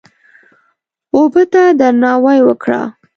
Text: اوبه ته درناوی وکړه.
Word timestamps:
اوبه 1.15 1.43
ته 1.53 1.63
درناوی 1.79 2.39
وکړه. 2.47 2.81